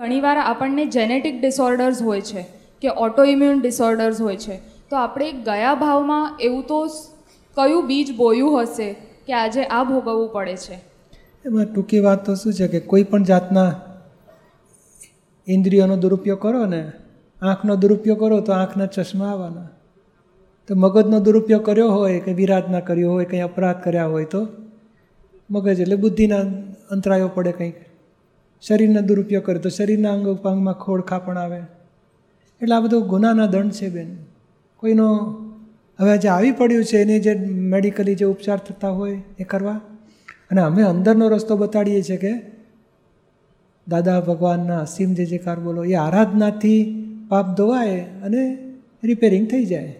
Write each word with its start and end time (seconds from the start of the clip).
ઘણીવાર 0.00 0.36
આપણને 0.36 0.84
genetic 0.86 1.40
disorders 1.40 2.02
હોય 2.02 2.20
છે, 2.20 2.46
કે 2.80 2.88
ઓટો 2.88 3.24
ઇમ્યુન 3.24 3.60
ડિસઓર્ડર્સ 3.60 4.20
હોય 4.20 4.36
છે. 4.36 4.56
તો 4.90 4.96
આપણે 4.96 5.32
ગયા 5.32 5.74
ભાવમાં 5.74 6.36
એવું 6.40 6.62
તો 6.66 6.86
કયું 7.56 7.86
બીજ 7.86 8.16
બોયું 8.16 8.62
હશે 8.62 8.92
કે 9.26 9.32
આજે 9.32 9.62
આ 9.62 9.84
ભોગવવું 9.84 10.32
પડે 10.32 10.56
છે? 10.56 10.74
એમાં 11.46 11.64
ટૂંકી 11.64 12.00
વાત 12.00 12.26
તો 12.26 12.34
શું 12.34 12.52
છે 12.52 12.68
કે 12.68 12.80
કોઈ 12.80 13.02
પણ 13.02 13.22
જાતના 13.22 13.80
ઇન્દ્રિયોનો 15.46 15.96
દુરુપયોગ 15.96 16.40
કરો 16.40 16.64
ને, 16.64 16.92
આંખનો 17.42 17.76
દુરુપયોગ 17.76 18.18
કરો 18.18 18.40
તો 18.40 18.52
આંખના 18.52 18.86
ચશ્મા 18.86 19.26
આવવાના. 19.26 19.68
તો 20.68 20.74
મગજનો 20.74 21.20
દુરુપયોગ 21.20 21.64
કર્યો 21.64 21.88
હોય 21.88 22.20
કે 22.20 22.32
વિરાધના 22.32 22.80
કર્યો 22.80 23.12
હોય, 23.12 23.24
કંઈ 23.24 23.40
અપરાધ 23.40 23.76
કર્યા 23.76 24.06
હોય 24.06 24.24
તો, 24.24 24.46
મગજ 25.50 25.80
એટલે 25.80 25.96
બુદ્ધિના 25.96 26.40
અંતરાયો 26.90 27.28
પડે 27.28 27.52
કંઈક. 27.52 27.89
શરીરનો 28.62 29.00
દુરુપયોગ 29.00 29.44
કરે 29.44 29.58
તો 29.58 29.68
શરીરના 29.68 30.12
અંગ 30.12 30.28
ઉપાંગમાં 30.28 30.74
ખોળખા 30.74 31.18
પણ 31.18 31.38
આવે. 31.38 31.58
એટલે 32.62 32.74
આ 32.74 32.80
બધો 32.80 33.00
ગુનાના 33.00 33.46
દંડ 33.46 33.70
છે 33.70 33.88
બેન. 33.88 34.16
કોઈનો 34.76 35.14
હવે 36.00 36.18
જે 36.18 36.28
આવી 36.28 36.52
પડ્યું 36.52 36.84
છે, 36.84 36.98
એની 36.98 37.20
જે 37.20 37.34
મેડિકલી 37.48 38.14
જે 38.14 38.24
ઉપચાર 38.24 38.58
થતા 38.58 38.88
હોય 38.88 39.22
એ 39.38 39.44
કરવા. 39.44 39.80
અને 40.50 40.60
અમે 40.60 40.82
અંદરનો 40.82 41.28
રસ્તો 41.28 41.56
બતાડીએ 41.56 42.02
છીએ 42.02 42.16
કે 42.16 42.32
દાદા 43.88 44.20
ભગવાનના 44.20 44.80
અસીમ 44.80 45.14
જે 45.14 45.24
જેકાર 45.24 45.60
બોલો, 45.60 45.84
એ 45.84 45.94
આરાધનાથી 45.94 47.06
પાપ 47.28 47.56
ધોવાય 47.56 48.00
અને 48.00 48.58
રિપેરિંગ 49.04 49.50
થઈ 49.50 49.64
જાય. 49.64 49.96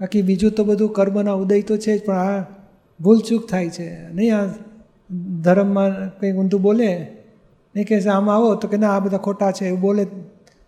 બાકી 0.00 0.22
બીજું 0.22 0.50
તો 0.50 0.64
બધું 0.64 0.92
કર્મના 0.92 1.32
ઉદય 1.32 1.62
તો 1.62 1.76
છે 1.76 1.98
જ, 1.98 2.04
પણ 2.04 2.14
આ 2.14 2.44
ભૂલચૂક 3.00 3.50
થાય 3.50 3.70
છે. 3.70 4.12
નહીં, 4.12 4.36
આ 4.36 4.46
ધર્મમાં 5.42 6.18
કંઈ 6.20 6.32
ઊંધું 6.32 6.62
બોલે 6.62 7.15
નહીં 7.76 7.86
કે 7.86 8.00
આમ 8.08 8.30
આવો. 8.30 8.54
તો 8.54 8.68
કે, 8.68 8.76
ના, 8.76 8.90
આ 8.90 8.98
બધા 8.98 9.16
ખોટા 9.16 9.52
છે. 9.52 9.66
એવું 9.66 9.80
બોલે. 9.80 10.04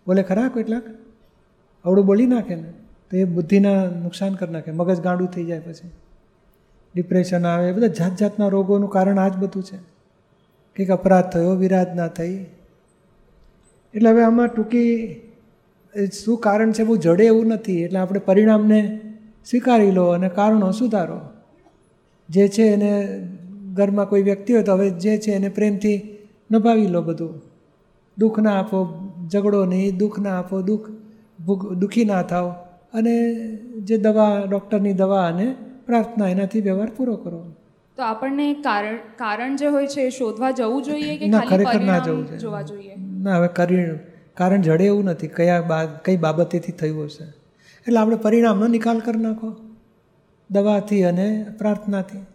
બોલે 0.07 0.23
ખરા 0.23 0.47
કેટલાક 0.47 0.83
આવડું 1.85 2.05
બોલી 2.05 2.25
નાખે 2.25 2.55
ને, 2.55 2.69
તો 3.11 3.17
એ 3.17 3.23
બુદ્ધિના 3.23 3.85
નુકસાન 3.85 4.33
કરી 4.33 4.51
નાખે. 4.51 4.71
મગજ 4.71 4.99
ગાંડું 5.01 5.27
થઈ 5.27 5.45
જાય 5.45 5.59
પછી. 5.59 5.89
ડિપ્રેશન 6.95 7.45
આવે, 7.45 7.69
એ 7.69 7.71
બધા 7.71 7.87
જાત 7.87 8.17
જાતના 8.17 8.47
રોગોનું 8.47 8.89
કારણ 8.89 9.17
આ 9.17 9.27
જ 9.27 9.37
બધું 9.37 9.63
છે. 9.63 9.77
કંઈક 10.75 10.91
અપરાધ 10.91 11.25
થયો, 11.25 11.49
વિરાધ 11.49 11.95
ના 11.95 12.07
થઈ. 12.07 12.45
એટલે 13.93 14.09
હવે 14.09 14.23
આમાં 14.23 14.47
ટૂંકી 14.47 15.15
શું 16.25 16.37
કારણ 16.37 16.71
છે, 16.71 16.83
બહુ 16.83 16.95
જડે 16.95 17.25
એવું 17.25 17.47
નથી. 17.47 17.81
એટલે 17.81 17.99
આપણે 17.99 18.19
પરિણામને 18.19 18.99
સ્વીકારી 19.49 19.91
લો 19.91 20.05
અને 20.05 20.29
કારણો 20.29 20.71
સુધારો. 20.71 21.19
જે 22.29 22.47
છે 22.47 22.63
એને 22.63 23.21
ઘરમાં 23.73 24.09
કોઈ 24.09 24.21
વ્યક્તિ 24.21 24.53
હોય 24.53 24.63
તો 24.63 24.73
હવે 24.73 24.89
જે 24.89 25.17
છે 25.17 25.31
એને 25.31 25.49
પ્રેમથી 25.49 26.18
નભાવી 26.51 26.87
લો 26.87 27.01
બધું. 27.01 27.41
દુઃખ 28.17 28.39
ના 28.39 28.59
આપો 28.59 29.09
ઝઘડો 29.33 29.65
નહીં 29.65 29.97
દુઃખ 29.97 30.19
ના 30.19 30.39
આપો 30.39 30.61
દુઃખ 30.61 30.89
ભૂખ- 31.45 31.75
દુઃખી 31.75 32.05
ના 32.05 32.21
થાવ. 32.21 32.55
અને 32.93 33.33
જે 33.57 33.97
દવા 33.97 34.43
ડૉક્ટરની 34.49 34.93
દવા 34.93 35.27
અને 35.27 35.55
પ્રાર્થના 35.85 36.27
એનાથી 36.27 36.61
વ્યવહાર 36.61 36.87
પૂરો 36.97 37.15
કરો. 37.15 37.51
તો 37.95 38.03
આપણને 38.03 38.53
કારણ 38.53 38.95
કારણ 38.95 39.55
જે 39.55 39.65
હોય 39.65 39.87
છે 39.87 40.01
એ 40.01 40.09
શોધવા 40.09 40.51
જવું 40.51 40.83
જોઈએ 40.83 41.17
કે 41.17 41.27
ના 41.27 41.39
ખરેખર 41.39 41.81
ના 41.81 41.97
જવું 41.97 42.27
જોઈએ. 42.27 42.39
જોવા 42.39 42.61
જોઈએ? 42.61 42.95
ના 43.21 43.37
હવે 43.37 43.47
કરી 43.47 43.89
કારણ 44.33 44.61
જડે 44.61 44.85
એવું 44.85 45.03
નથી 45.03 45.27
કયા 45.27 45.61
બા 45.61 45.85
કઈ 45.85 46.17
બાબતેથી 46.17 46.71
થયું 46.71 47.05
હશે. 47.05 47.23
એટલે 47.87 47.97
આપણે 47.97 48.15
પરિણામનો 48.15 48.67
નિકાલ 48.67 48.99
કરી 48.99 49.19
નાખો. 49.19 49.55
દવાથી 50.51 51.03
અને 51.03 51.45
પ્રાર્થનાથી. 51.57 52.25